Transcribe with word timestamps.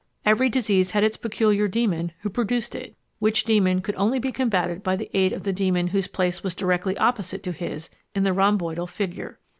Every 0.25 0.49
disease 0.49 0.89
had 0.91 1.03
its 1.03 1.15
peculiar 1.15 1.67
demon 1.67 2.11
who 2.21 2.29
produced 2.31 2.73
it, 2.73 2.95
which 3.19 3.43
demon 3.43 3.81
could 3.81 3.93
only 3.97 4.17
be 4.17 4.31
combated 4.31 4.81
by 4.81 4.95
the 4.95 5.11
aid 5.15 5.31
of 5.31 5.43
the 5.43 5.53
demon 5.53 5.89
whose 5.89 6.07
place 6.07 6.41
was 6.41 6.55
directly 6.55 6.97
opposite 6.97 7.43
to 7.43 7.51
his 7.51 7.91
in 8.15 8.23
the 8.23 8.33
rhomboidal 8.33 8.87
figure. 8.87 9.37